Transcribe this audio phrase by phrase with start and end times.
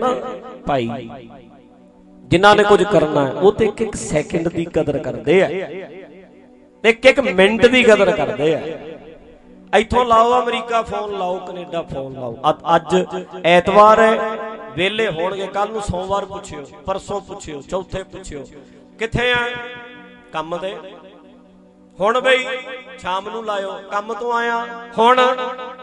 [0.00, 0.08] ਨਾ
[0.66, 0.88] ਭਾਈ,
[2.24, 5.46] ਜਿਨ੍ਹਾਂ ਨੇ ਕੁਝ ਕਰਨਾ ਹੈ, ਉਹ ਤੇ ਇੱਕ ਇੱਕ ਸੈਕਿੰਡ ਦੀ ਕਦਰ ਕਰਦੇ ਆ।
[6.84, 8.58] ਤੇ ਇੱਕ ਇੱਕ ਮਿੰਟ ਦੀ ਕਦਰ ਕਰਦੇ ਆ।
[9.78, 12.36] ਇੱਥੋਂ ਲਾਓ ਅਮਰੀਕਾ ਫੋਨ, ਲਾਓ ਕੈਨੇਡਾ ਫੋਨ, ਲਾਓ।
[12.76, 12.96] ਅੱਜ
[13.44, 14.36] ਐਤਵਾਰ ਹੈ
[14.76, 18.44] ਵੇਲੇ ਹੋਣਗੇ ਕੱਲ ਨੂੰ ਸੋਮਵਾਰ ਪੁੱਛਿਓ, ਪਰਸੋਂ ਪੁੱਛਿਓ, ਚੌਥੇ ਪੁੱਛਿਓ।
[18.98, 19.48] ਕਿੱਥੇ ਆ?
[20.32, 20.76] ਕੰਮ ਤੇ।
[21.98, 22.44] ਹੁਣ ਬਈ,
[22.98, 24.64] ਸ਼ਾਮ ਨੂੰ ਲਾਇਓ। ਕੰਮ ਤੋਂ ਆਇਆ,
[24.98, 25.20] ਹੁਣ।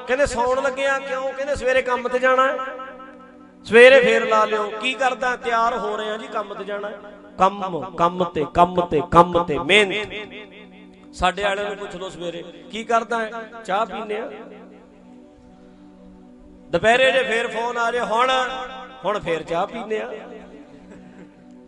[0.07, 1.34] ਕਹਿੰਦੇ ਸੌਣ ਲੱਗਿਆ ਕਿਉਂ?
[1.34, 2.48] ਕਹਿੰਦੇ ਸਵੇਰੇ ਕੰਮ ਤੇ ਜਾਣਾ
[3.66, 5.36] ਸਵੇਰੇ ਫੇਰ ਲਾ ਲਿਓ। ਕੀ ਕਰਦਾ?
[5.36, 6.90] ਤਿਆਰ ਹੋ ਰਹੇ ਆ ਜੀ, ਕੰਮ ਤੇ ਜਾਣਾ।
[7.38, 12.41] ਕੰਮ ਕੰਮ ਤੇ ਕੰਮ ਤੇ ਕੰਮ ਤੇ, ਮਿਹਨਤ। ਸਾਡੇ ਵਾਲਿਆਂ ਨੂੰ ਪੁੱਛ ਲਓ ਸਵੇਰੇ,
[12.72, 13.20] ਕੀ ਕਰਦਾ?
[13.20, 13.30] ਹੈ
[13.66, 14.30] ਚਾਹ ਪੀਨੇ ਆ।
[16.72, 18.31] ਦੁਪਹਿਰੇ ਜੇ ਫੇਰ ਫੋਨ ਆ ਜੇ, ਹੁਣ
[19.05, 20.09] ਹੁਣ ਫੇਰ ਚਾਹ ਪੀਨੇ ਆ।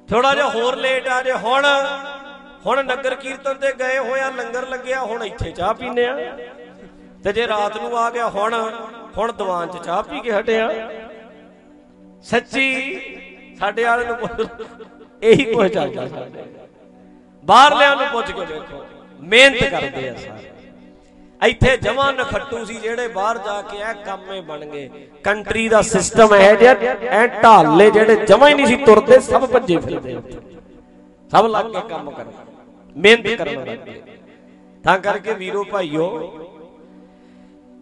[0.09, 1.66] ਥੋੜਾ ਜਿਹਾ ਹੋਰ ਲੇਟ ਆ ਜੇ, ਹੁਣ
[2.66, 6.16] ਹੁਣ ਨਗਰ ਕੀਰਤਨ ਤੇ ਗਏ ਹੋਇਆ ਲੰਗਰ ਲੱਗਿਆ, ਹੁਣ ਇੱਥੇ ਚਾਹ ਪੀਨੇ ਆ।
[7.23, 8.54] ਤੇ ਜੇ ਰਾਤ ਨੂੰ ਆ ਗਿਆ, ਹੁਣ
[9.18, 10.70] ਹੁਣ ਦੀਵਾਨ 'ਚ ਚਾਹ ਪੀ ਕੇ ਹਟਿਆ
[12.24, 13.00] ਸੱਚੀ
[13.60, 14.18] ਸਾਡੇ ਵਾਲੇ ਨੂੰ
[15.24, 16.44] ਇਹੀ ਕੁਝ ਚੱਲਦਾ ਸਾਡੇ।
[17.44, 18.85] ਬਾਹਰਲਿਆਂ ਨੂੰ ਪੁੱਛ ਕੇ ਵੇਖੋ।
[19.22, 20.54] ਮਿਹਨਤ ਕਰਦੇ ਆ ਸਾਰੇ।
[21.41, 24.90] ਇੱਥੇ ਜਮਾਂ ਨਖੱਟੂ ਸੀ ਜਿਹੜੇ ਬਾਹਰ ਜਾ ਕੇ ਇਹ ਕੰਮੇ ਬਣ ਗਏ।
[25.24, 29.77] ਕੰਟਰੀ ਦਾ ਸਿਸਟਮ ਹੈ ਜਿਹੜਾ ਐ ਢਾਲੇ ਜਿਹੜੇ ਜਮਾਂ ਹੀ ਨਹੀਂ ਸੀ ਤੁਰਦੇ, ਸਭ ਭੱਜੇ
[29.77, 30.40] ਫਿਰਦੇ ਉੱਥੇ।
[31.32, 32.32] ਸਭ ਲੱਗ ਕੇ ਕੰਮ ਕਰਨ।
[32.96, 34.02] ਮਿਹਨਤ ਕਰਨ ਲੱਗੇ
[34.84, 36.07] ਤਾਂ ਕਰਕੇ ਵੀਰੋ, ਭਾਈਓ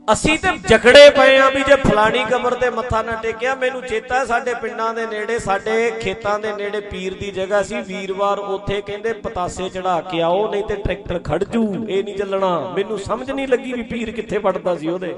[0.08, 4.20] ਅਸੀਂ ਤੇ ਜਕੜੇ ਪਏ ਆ ਵੀ ਜੇ ਫਲਾਣੀ ਕਬਰ ਤੇ ਮੱਥਾ ਨਾ ਟੇਕਿਆ, ਮੈਨੂੰ ਚੇਤਾ
[4.20, 8.82] ਹੈ ਸਾਡੇ ਪਿੰਡਾਂ ਦੇ ਨੇੜੇ, ਸਾਡੇ ਖੇਤਾਂ ਦੇ ਨੇੜੇ ਪੀਰ ਦੀ ਜਗ੍ਹਾ ਸੀ, ਵੀਰਵਾਰ ਉੱਥੇ
[8.82, 13.30] ਕਹਿੰਦੇ ਪਤਾਸੇ ਚੜਾ ਕੇ ਆਓ, ਨਹੀਂ ਤੇ ਟਰੈਕਟਰ ਖੜ ਜੂ, ਇਹ ਨਹੀਂ ਚੱਲਣਾ। ਮੈਨੂੰ ਸਮਝ
[13.32, 15.14] ਨਹੀਂ ਲੱਗੀ ਵੀ ਪੀਰ ਕਿੱਥੇ ਵੜਦਾ ਸੀ ਉਹਦੇ।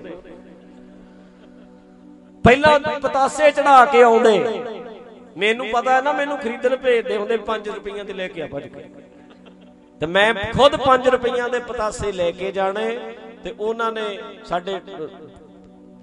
[2.46, 4.38] ਪਹਿਲਾਂ ਪਤਾਸੇ ਚੜਾ ਕੇ ਆਉਂਦੇ।
[5.38, 8.68] ਮੈਨੂੰ ਪਤਾ ਹੈ ਨਾ, ਮੈਨੂੰ ਖਰੀਦਣ ਭੇਜਦੇ ਹੁੰਦੇ 5 ਰੁਪਈਆਂ ਦੇ ਲੈ ਕੇ ਆ ਭੱਜ
[8.68, 8.90] ਕੇ।
[10.02, 12.88] ਤੇ ਮੈਂ ਖੁਦ 5 ਰੁਪਈਆਂ ਦੇ ਪਤਾਸੇ ਲੈ ਕੇ ਜਾਣੇ।
[13.46, 14.04] ਤੇ ਉਹਨਾਂ ਨੇ
[14.46, 14.80] ਸਾਡੇ,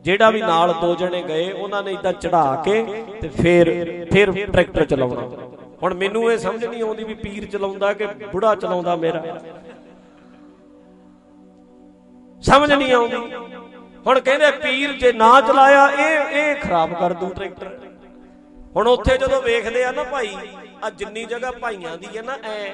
[0.05, 2.83] ਜਿਹੜਾ ਵੀ ਨਾਲ ਦੋ ਜਣੇ ਗਏ, ਉਹਨਾਂ ਨੇ ਇਦਾਂ ਚੜਾ ਕੇ
[3.21, 3.71] ਤੇ ਫੇਰ
[4.13, 5.27] ਫੇਰ ਟਰੈਕਟਰ ਚਲਾਉਣਾ।
[5.83, 9.39] ਹੁਣ ਮੈਨੂੰ ਇਹ ਸਮਝ ਨਹੀਂ ਆਉਂਦੀ ਵੀ ਪੀਰ ਚਲਾਉਂਦਾ ਕਿ ਬੁੜਾ ਚਲਾਉਂਦਾ ਮੇਰਾ।
[12.43, 13.17] ਸਮਝ ਨਹੀਂ ਆਉਂਦੀ।
[14.07, 17.79] ਹੁਣ ਕਹਿੰਦੇ ਪੀਰ ਜੇ ਨਾ ਚਲਾਇਆ, ਇਹ ਇਹ ਖਰਾਬ ਕਰ ਦੂ ਟਰੈਕਟਰ।
[18.77, 20.37] ਹੁਣ ਉੱਥੇ ਜਦੋਂ ਵੇਖਦੇ ਆ ਨਾ ਭਾਈ
[20.85, 22.69] ਆ ਜਿੰਨੀ ਜਗ੍ਹਾ ਭਾਈਆਂ ਦੀ ਹੈ ਨਾ, ਐ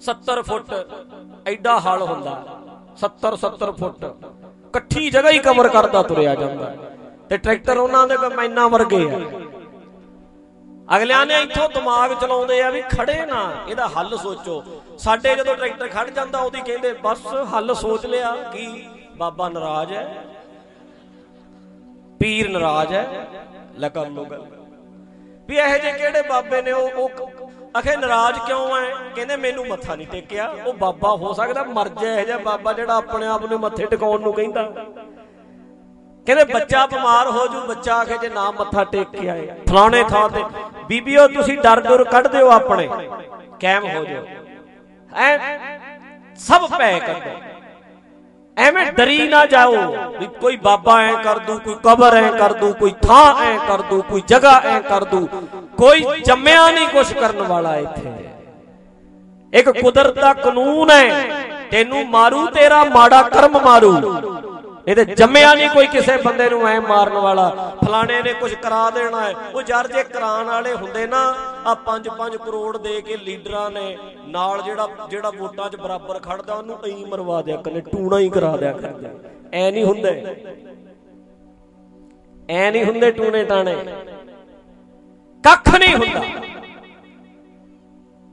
[0.00, 0.74] 70 ਫੁੱਟ
[1.46, 2.61] ਐਡਾ ਹਲ ਹੁੰਦਾ।
[2.96, 4.04] 70 70 ਫੁੱਟ।
[4.66, 6.74] ਇਕੱਠੀ ਜਗ੍ਹਾ ਹੀ ਕਵਰ ਕਰਦਾ ਤੁਰਿਆ ਜਾਂਦਾ।
[7.28, 9.20] ਤੇ ਟਰੈਕਟਰ ਉਹਨਾਂ ਦੇ ਕਮੈਨਾ ਵਰਗੇ ਆ।
[10.88, 14.62] ਅਗਲਿਆਂ ਨੇ ਇੱਥੋਂ ਦਿਮਾਗ ਚਲਾਉਂਦੇ ਆ ਵੀ ਖੜੇ ਨਾ, ਇਹਦਾ ਹੱਲ ਸੋਚੋ।
[14.98, 18.66] ਸਾਡੇ ਜਦੋਂ ਟਰੈਕਟਰ ਖੜ ਜਾਂਦਾ, ਉਹਦੀ ਕਹਿੰਦੇ, ਬਸ ਹੱਲ ਸੋਚ ਲਿਆ ਕੀ
[19.16, 20.24] ਬਾਬਾ ਨਾਰਾਜ਼ ਹੈ,
[22.20, 23.28] ਪੀਰ ਨਾਰਾਜ਼ ਹੈ
[23.78, 24.44] ਲੈ ਕਰ ਲੋ ਗੱਲ
[25.48, 27.08] ਵੀ ਇਹੋ ਜਿਹੇ ਕਿਹੜੇ ਬਾਬੇ ਨੇ ਉਹ
[27.78, 28.84] ਅਖੇ ਨਾਰਾਜ਼ ਕਿਉਂ ਐ?
[29.14, 32.96] ਕਹਿੰਦੇ, ਮੈਨੂੰ ਮੱਥਾ ਨਹੀਂ ਟੇਕਿਆ। ਉਹ ਬਾਬਾ ਹੋ ਸਕਦਾ ਮਰ ਜਾਏ, ਇਹ ਜਿਹਾ ਬਾਬਾ ਜਿਹੜਾ
[32.96, 34.62] ਆਪਣੇ ਆਪ ਨੂੰ ਮੱਥੇ ਟਿਕਾਉਣ ਨੂੰ ਕਹਿੰਦਾ।
[36.26, 40.28] ਕਹਿੰਦੇ, ਬੱਚਾ ਬਿਮਾਰ ਹੋ ਜੂ। ਬੱਚਾ ਆਖੇ, ਜੇ ਨਾ ਮੱਥਾ ਟੇਕ ਕੇ ਆਏ ਫਲਾਣੇ ਥਾਂ
[40.28, 40.44] ਤੇ,
[40.88, 42.88] ਬੀਬੀਓ, ਤੁਸੀਂ ਡਰ ਡਰ ਕੱਢ ਦਿਓ ਆਪਣੇ।
[43.60, 44.24] ਕਾਇਮ ਹੋ ਜਾਓ।
[45.12, 45.36] ਐ
[46.38, 47.30] ਸਭ ਪੈ ਕੱਢੋ
[48.56, 49.72] ਐਵੇਂ ਡਰੀ ਨਾ ਜਾਓ
[50.18, 53.82] ਵੀ ਕੋਈ ਬਾਬਾ ਐ ਕਰ ਦੂ, ਕੋਈ ਕਬਰ ਐ ਕਰ ਦੂ, ਕੋਈ ਥਾਂ ਐ ਕਰ
[53.82, 55.28] ਦੂ, ਕੋਈ ਜਗ੍ਹਾ ਐ ਕਰ ਦੂ।
[55.78, 58.10] ਕੋਈ ਜੰਮਿਆ ਨਹੀਂ ਕੁਛ ਕਰਨ ਵਾਲਾ ਇੱਥੇ।
[59.52, 63.92] ਇੱਕ ਕੁਦਰਤ ਦਾ ਕਾਨੂੰਨ ਹੈ, ਤੈਨੂੰ ਮਾਰੂ, ਤੇਰਾ ਮਾੜਾ ਕਰਮ ਮਾਰੂ।
[64.88, 67.48] ਇਹਦੇ ਜੰਮਿਆ ਨਹੀਂ ਕੋਈ ਕਿਸੇ ਬੰਦੇ ਨੂੰ ਐ ਮਾਰਨ ਵਾਲਾ।
[67.84, 71.20] ਫਲਾਣੇ ਨੇ ਕੁਝ ਕਰਾ ਦੇਣਾ ਹੈ। ਉਹ ਜਰ ਜੇ ਕਰਾਉਣ ਵਾਲੇ ਹੁੰਦੇ ਨਾ
[71.66, 73.96] ਆ 5-5 ਕਰੋੜ ਦੇ ਕੇ ਲੀਡਰਾਂ ਨੇ,
[74.28, 78.56] ਨਾਲ ਜਿਹੜਾ ਜਿਹੜਾ ਵੋਟਾਂ 'ਚ ਬਰਾਬਰ ਖੜਦਾ, ਉਹਨੂੰ ਐਂ ਮਰਵਾ ਦਿਆ ਕਰਨੇ, ਟੂਣਾ ਹੀ ਕਰਾ
[78.56, 79.10] ਦਿਆ ਕਰਦੇ
[79.54, 80.10] ਐ ਨਹੀਂ ਹੁੰਦੇ।
[82.48, 83.76] ਐ ਨਹੀਂ ਹੁੰਦੇ ਟੂਣੇ ਟਾਣੇ
[85.44, 86.22] ਕੱਖ ਨਹੀਂ ਹੁੰਦਾ।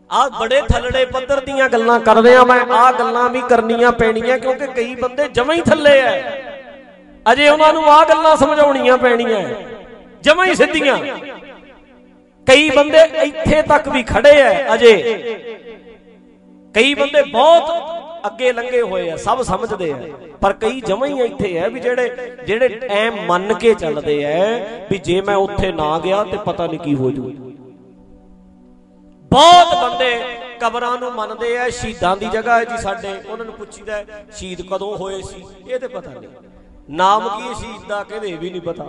[0.10, 4.68] ਆ ਬੜੇ ਥੱਲੜੇ ਪੱਧਰ ਦੀਆਂ ਗੱਲਾਂ ਕਰਦੇ ਆ ਮੈਂ ਆ ਗੱਲਾਂ ਵੀ ਕਰਨੀਆਂ ਪੈਣੀਆਂ, ਕਿਉਂਕਿ
[4.68, 6.22] ਕਈ ਬੰਦੇ ਜਮਾਂ ਹੀ ਥੱਲੇ ਐ।
[7.26, 9.44] ਅਜੇ ਉਹਨਾਂ ਨੂੰ ਆ ਗੱਲਾਂ ਸਮਝਾਉਣੀਆਂ ਪੈਣੀਆਂ
[10.24, 10.98] ਜਮਾਂ ਹੀ ਸਿੱਧੀਆਂ।
[12.48, 14.94] ਕਈ ਬੰਦੇ ਇੱਥੇ ਤੱਕ ਵੀ ਖੜੇ ਐ ਅਜੇ।
[16.76, 17.70] ਕਈ ਬੰਦੇ ਬਹੁਤ
[18.28, 19.98] ਅੱਗੇ ਲੰਘੇ ਹੋਏ ਆ, ਸਭ ਸਮਝਦੇ ਆ।
[20.42, 24.60] ਪਰ ਕਈ ਜਮਾਂ ਹੀ ਇੱਥੇ ਐ ਵੀ ਜਿਹੜੇ ਜਿਹੜੇ ਐ ਮੰਨ ਕੇ ਚੱਲਦੇ ਐ
[24.92, 27.24] ਵੀ ਜੇ ਮੈਂ ਉੱਥੇ ਨਾ ਗਿਆ ਤੇ ਪਤਾ ਨਹੀਂ ਕੀ ਹੋ ਜੂ।
[29.32, 34.04] ਬਹੁਤ ਬੰਦੇ ਕਬਰਾਂ ਨੂੰ ਮੰਨਦੇ ਆ ਸ਼ਹੀਦਾਂ ਦੀ ਜਗ੍ਹਾ ਹੈ ਜੀ ਸਾਡੇ, ਉਹਨਾਂ ਨੂੰ ਪੁੱਛੀਦਾ
[34.32, 35.46] ਸ਼ਹੀਦ ਕਦੋਂ ਹੋਏ ਸੀ?
[35.68, 36.30] ਇਹ ਤੇ ਪਤਾ ਨਹੀਂ।
[36.90, 38.84] ਨਾਮ ਕੀ ਸ਼ਹੀਦ ਦਾ, ਕਹਿੰਦੇ ਵੀ ਨਹੀਂ ਪਤਾ।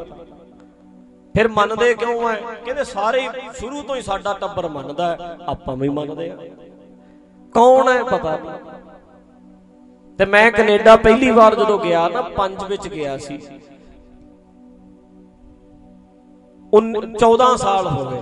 [1.34, 2.34] ਫਿਰ ਮੰਨਦੇ ਕਿਉਂ ਐ?
[2.34, 3.28] ਕਹਿੰਦੇ ਸਾਰੇ
[3.58, 6.36] ਸ਼ੁਰੂ ਤੋਂ ਹੀ ਸਾਡਾ ਟੱਬਰ ਮੰਨਦਾ ਆਪਾਂ ਵੀ ਮੰਨਦੇ ਆ।
[7.54, 8.36] ਕੌਣ ਹੈ ਪਤਾ?
[8.36, 8.79] ਨਹੀਂ
[10.20, 13.36] ਤੇ ਮੈਂ ਕੈਨੇਡਾ ਪਹਿਲੀ ਵਾਰ ਜਦੋਂ ਗਿਆ ਨਾ ਪੰਜ ਵਿੱਚ ਗਿਆ ਸੀ।
[17.20, 18.20] 14 ਸਾਲ ਹੋ ਗਏ।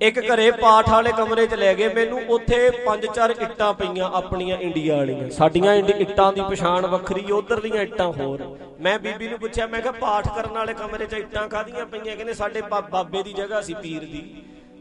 [0.00, 4.58] ਇੱਕ ਘਰੇ ਪਾਠ ਵਾਲੇ ਕਮਰੇ 'ਚ ਲੈ ਗਏ। ਮੈਨੂੰ ਉੱਥੇ ਪੰਜ ਚਾਰ ਇੱਟਾਂ ਪਈਆਂ ਆਪਣੀਆਂ
[4.58, 8.44] ਇੰਡੀਆ ਵਾਲੀਆਂ। ਸਾਡੀਆਂ ਇੱਟਾਂ ਦੀ ਪਛਾਣ ਵੱਖਰੀ ਉਧਰ ਦੀਆਂ ਇੱਟਾਂ ਹੋਰ।
[8.80, 12.16] ਮੈਂ ਬੀਬੀ ਨੂੰ ਪੁੱਛਿਆ ਮੈਂ ਕਿਹਾ ਪਾਠ ਕਰਨ ਵਾਲੇ ਕਮਰੇ 'ਚ ਇੱਟਾਂ ਕਾਦੀਆਂ ਪਈਆਂ?
[12.16, 14.22] ਕਹਿੰਦੇ ਸਾਡੇ ਬਾਬੇ ਦੀ ਜਗ੍ਹਾ ਸੀ ਪੀਰ ਦੀ।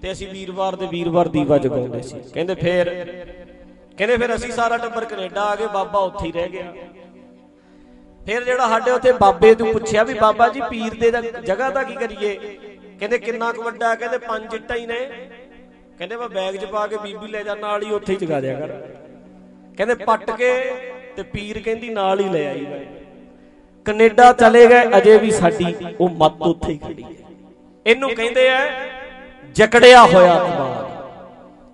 [0.02, 2.94] ਤੇ ਅਸੀਂ ਵੀਰਵਾਰ ਦੇ ਵੀਰਵਾਰ ਦੀਵਾ ਜਗਾਉਂਦੇ ਸੀ। ਕਹਿੰਦੇ ਫੇਰ
[3.98, 6.74] ਕਹਿੰਦੇ ਫਿਰ ਅਸੀਂ ਸਾਰਾ ਟੱਬਰ ਕੈਨੇਡਾ ਆ ਗਏ ਬਾਬਾ ਉੱਥੇ ਹੀ ਰਹਿ ਗਿਆ।
[8.22, 11.12] ਫਿਰ ਜਿਹੜਾ ਸਾਡੇ ਉੱਥੇ ਬਾਬੇ ਤੋਂ ਪੁੱਛਿਆ ਵੀ ਬਾਬਾ ਜੀ ਪੀਰ ਦੇ
[11.42, 12.36] ਜਗ੍ਹਾ ਦਾ ਕੀ ਕਰੀਏ?
[13.00, 15.00] ਕਹਿੰਦੇ ਕਿੰਨਾ ਕੁ ਵੱਡਾ ਕਹਿੰਦੇ ਪੰਜ ਇੱਟਾਂ ਹੀ ਨੇ।
[15.98, 18.60] ਕਹਿੰਦੇ ਮੈਂ ਬੈਗ 'ਚ ਪਾ ਕੇ ਬੀਬੀ ਲੈ ਜਾ, ਨਾਲ ਹੀ ਉੱਥੇ ਹੀ ਜਗਾ ਦਿਆ
[18.60, 18.72] ਕਰ।
[19.78, 20.52] ਕਹਿੰਦੇ ਪੱਟ ਕੇ
[21.16, 22.80] ਤੇ ਪੀਰ ਕਹਿੰਦੀ ਨਾਲ ਹੀ ਲੈ ਆਈ। ਮੈਂ
[23.86, 27.10] ਕੈਨੇਡਾ ਚਲੇ ਗਏ, ਅਜੇ ਵੀ ਸਾਡੀ ਉਹ ਮੱਤ ਉੱਥੇ ਹੀ ਖੜੀ ਹੈ।
[27.86, 28.60] ਇਹਨੂੰ ਕਹਿੰਦੇ ਆ,
[29.56, 30.84] ਜਕੜਿਆ ਹੋਇਆ ਦਿਮਾਗ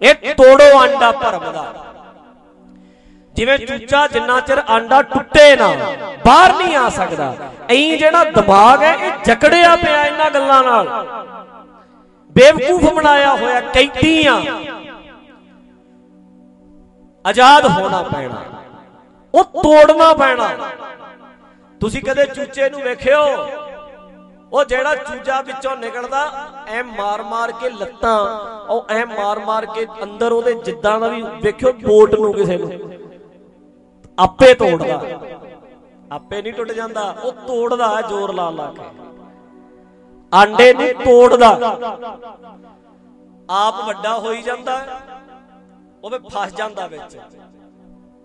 [0.01, 1.90] ਇਹ ਤੋੜੋ ਆਂਡਾ ਭਰਮ ਦਾ।
[3.41, 5.73] ਜਿਵੇਂ ਚੂਚਾ ਜਿੰਨਾ ਚਿਰ ਆਂਡਾ ਟੁੱਟੇ ਨਾ,
[6.25, 7.35] ਬਾਹਰ ਨਹੀਂ ਆ ਸਕਦਾ।
[7.69, 11.05] ਐਂ ਜਿਹੜਾ ਦਿਮਾਗ ਹੈ, ਇਹ ਜਕੜਿਆ ਪਿਆ ਇਹਨਾਂ ਗੱਲਾਂ ਨਾਲ।
[12.31, 14.41] ਬੇਵਕੂਫ ਬਣਾਇਆ ਹੋਇਆ ਕੈਦੀਆਂ।
[17.27, 18.43] ਆਜ਼ਾਦ ਹੋਣਾ ਪੈਣਾ।
[19.33, 20.49] ਉਹ ਤੋੜਨਾ ਪੈਣਾ।
[21.79, 23.49] ਤੁਸੀਂ ਕਦੇ ਚੂਚੇ ਨੂੰ ਵੇਖਿਓ?
[24.53, 30.53] ਉਹ ਜਿਹੜਾ ਚੂਜਾ ਵਿੱਚੋਂ ਨਿਕਲਦਾ, ਐ ਮਾਰ-ਮਾਰ ਕੇ ਲੱਤਾਂ, ਉਹ ਐ ਮਾਰ-ਮਾਰ ਕੇ ਅੰਦਰ ਉਹਦੇ
[30.53, 33.00] ਜਿੱਦਾਂ ਦਾ ਵੀ ਵੇਖਿਓ, ਬੋਟ ਨੂੰ ਕਿਸੇ ਨੂੰ।
[34.19, 35.01] ਆਪੇ ਤੋੜਦਾ।
[36.11, 38.83] ਆਪੇ ਨਹੀਂ ਟੁੱਟ ਜਾਂਦਾ। ਉਹ ਤੋੜਦਾ ਜ਼ੋਰ ਲਾ ਲਾ ਕੇ।
[40.35, 41.49] ਆਂਡੇ ਨੂੰ ਤੋੜਦਾ।
[43.49, 44.99] ਆਪ ਵੱਡਾ ਹੋਈ ਜਾਂਦਾ
[46.03, 47.19] ਉਹ ਵੀ ਫਸ ਜਾਂਦਾ ਵਿੱਚ।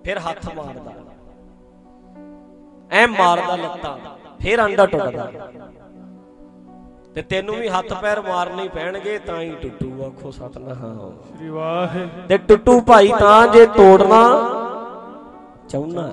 [0.04, 0.92] ਫਿਰ ਹੱਥ ਮਾਰਦਾ।
[2.90, 3.98] ਐ ਮਾਰਦਾ ਲੱਤਾਂ
[4.42, 5.30] ਫਿਰ ਆਂਡਾ ਟੁੱਟਦਾ।
[7.14, 11.88] ਤੇ ਤੈਨੂੰ ਵੀ ਹੱਥ ਪੈਰ ਮਾਰਨੇ ਪੈਣਗੇ ਤਾਂ ਹੀ ਟੁੱਟੂ। ਆਖੋ ਸਤਨਾਮ। ਸ੍ਰੀ ਵਾਹ
[12.28, 14.22] ਤੇ ਟੁੱਟੂ ਭਾਈ ਤਾਂ ਜੇ ਤੋੜਨਾ
[15.68, 16.12] ਚਾਹੁੰਨਾ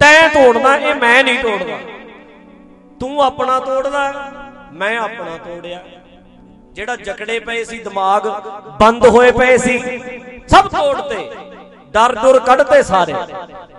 [0.00, 1.78] ਤੈਂ ਤੋੜਨਾ ਇਹ ਮੈਂ ਨਹੀਂ ਤੋੜਦਾ।
[3.00, 4.32] ਤੂੰ ਆਪਣਾ ਤੋੜਦਾ
[4.72, 5.82] ਮੈਂ ਆਪਣਾ ਤੋੜਿਆ।
[6.72, 8.22] ਜਿਹੜਾ ਜਕੜੇ ਪਏ ਸੀ, ਦਿਮਾਗ
[8.80, 9.78] ਬੰਦ ਹੋਏ ਪਏ ਸੀ,
[10.48, 11.30] ਸਭ ਤੋੜਤੇ।
[11.92, 13.14] ਡਰ ਡਰ ਕੱਢਤੇ ਸਾਰੇ।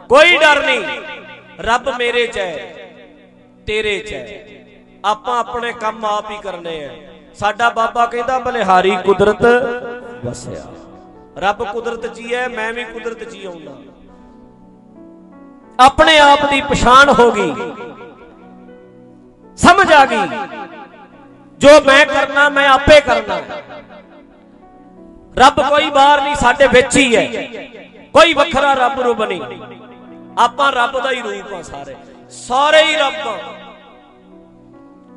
[0.09, 1.01] ਕੋਈ ਡਰ ਨਹੀਂ।
[1.59, 2.74] ਰੱਬ ਮੇਰੇ ਚ ਹੈ,
[3.68, 4.47] ਤੇਰੇ ਚ ਹੈ।
[5.06, 6.94] ਆਪਾਂ ਆਪਣੇ ਕੰਮ ਆਪ ਹੀ ਕਰਨੇ ਆ।
[7.33, 9.45] ਸਾਡਾ ਬਾਬਾ ਕਹਿੰਦਾ, ਬਲਿਹਾਰੀ ਕੁਦਰਤ
[10.25, 10.65] ਵਸਿਆ।
[11.42, 13.72] ਰੱਬ ਕੁਦਰਤ 'ਚ ਹੀ ਹੈ, ਮੈਂ ਵੀ ਕੁਦਰਤ 'ਚ ਹੀ ਆਉਂਦਾ।
[15.80, 17.54] ਆਪਣੇ ਆਪ ਦੀ ਪਛਾਣ ਹੋ ਗਈ।
[19.58, 20.28] ਸਮਝ ਆ ਗਈ।
[21.58, 23.38] ਜੋ ਮੈਂ ਕਰਨਾ, ਮੈਂ ਆਪੇ ਕਰਨਾ।
[25.38, 27.52] ਰੱਬ ਕੋਈ ਬਾਹਰ ਨਹੀਂ, ਸਾਡੇ ਵਿੱਚ ਹੀ ਹੈ।
[28.14, 29.42] ਕੋਈ ਵੱਖਰਾ ਰੱਬ ਰੂਪ ਨਹੀਂ।
[30.38, 31.96] ਆਪਾਂ ਰੱਬ ਦਾ ਹੀ ਰੂਪ ਆ ਸਾਰੇ।
[32.30, 33.38] ਸਾਰੇ ਹੀ ਰੱਬ ਆ।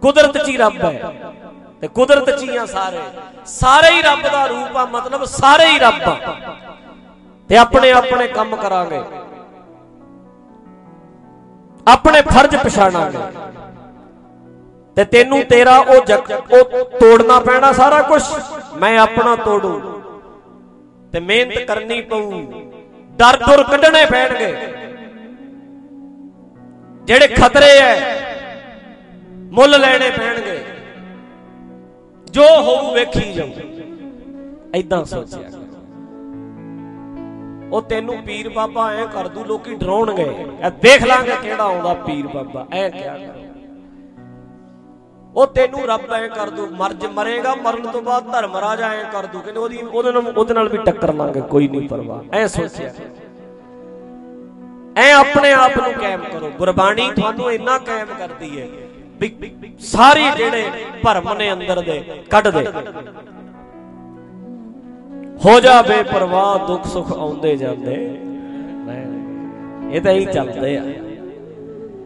[0.02, 1.14] ਕੁਦਰਤ 'ਚ ਹੀ ਰੱਬ ਹੈ।
[1.84, 3.00] ਤੇ ਕੁਦਰਤ 'ਚ ਹੀ ਆ ਸਾਰੇ।
[3.46, 6.16] ਸਾਰੇ ਹੀ ਰੱਬ ਦਾ ਰੂਪ ਆ, ਮਤਲਬ ਸਾਰੇ ਹੀ ਰੱਬ ਆ।
[7.48, 9.02] ਤੇ ਆਪਣੇ ਆਪਣੇ ਕੰਮ ਕਰਾਂਗੇ।
[11.88, 13.18] ਆਪਣੇ ਫਰਜ਼ ਪਛਾਣਾਂਗੇ।
[14.96, 15.96] ਤੇ ਤੈਨੂੰ ਤੇਰਾ ਉਹ
[16.54, 18.22] ਉਹ ਤੋੜਨਾ ਪੈਣਾ ਸਾਰਾ ਕੁਝ
[18.76, 20.02] ਮੈਂ ਆਪਣਾ ਤੋੜੂ।
[21.12, 22.42] ਤੇ ਮਿਹਨਤ ਕਰਨੀ ਪਊ।
[23.16, 24.74] ਡਰ ਡਰ ਕੱਢਣੇ ਪੈਣਗੇ।
[27.04, 28.20] ਜਿਹੜੇ ਖਤਰੇ ਐ,
[29.34, 30.63] ਮੁੱਲ ਲੈਣੇ ਪੈਣਗੇ।
[32.34, 33.48] ਜੋ ਹੋਊ ਵੇਖੀ ਜਾਊ।
[34.74, 35.48] ਐਦਾਂ ਸੋਚਿਆ
[37.72, 40.26] ਉਹ ਤੈਨੂੰ ਪੀਰ ਬਾਬਾ ਐ ਕਰ ਦੂ, ਲੋਕੀ ਡਰਾਉਣਗੇ।
[40.60, 43.16] ਐ ਦੇਖ ਲਾਂਗੇ ਕਿਹੜਾ ਆਉਂਦਾ ਪੀਰ ਬਾਬਾ, ਐ ਕਿਆ
[45.34, 49.26] ਉਹ ਤੈਨੂੰ ਰੱਬ ਐ ਕਰ ਦੂ, ਮਰਜ ਮਰੇਗਾ, ਮਰਨ ਤੋਂ ਬਾਅਦ ਧਰਮ ਰਾਜਾ ਐ ਕਰ
[49.26, 52.92] ਦੂ। ਕਹਿੰਦੇ ਉਹਦੀ ਉਹਦੇ ਨਾਲ ਉਹਦੇ ਨਾਲ ਵੀ ਟੱਕਰ ਲਾਂਗੇ, ਕੋਈ ਨਹੀਂ ਪਰਵਾਹ। ਐ ਸੋਚਿਆ
[54.96, 58.68] ਐ ਆਪਣੇ ਆਪ ਨੂੰ ਕਾਇਮ ਕਰੋ। ਗੁਰਬਾਣੀ ਤੁਹਾਨੂੰ ਇੰਨਾ ਕਾਇਮ ਕਰਦੀ ਹੈ
[59.20, 59.34] ਵੀ
[59.80, 60.64] ਸਾਰੇ ਜਿਹੜੇ
[61.02, 62.00] ਭਰਮ ਨੇ ਅੰਦਰ ਦੇ
[62.30, 62.66] ਕੱਢ ਦੇ।
[65.44, 67.94] ਹੋ ਜਾ ਬੇਪਰਵਾਹ, ਦੁੱਖ ਸੁੱਖ ਆਉਂਦੇ ਜਾਂਦੇ।
[69.92, 70.82] ਇਹ ਤਾਂ ਹੀ ਚੱਲਦੇ ਆ।